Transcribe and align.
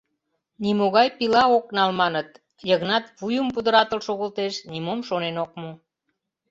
Нимогай 0.63 1.07
пила 1.17 1.43
ок 1.57 1.65
нал, 1.75 1.89
маныт,— 1.99 2.29
Йыгнат 2.69 3.05
вуйым 3.17 3.47
пудыратыл 3.53 3.99
шогылтеш, 4.07 4.53
нимом 4.71 4.99
шонен 5.07 5.35
ок 5.43 5.51
му. 5.61 5.71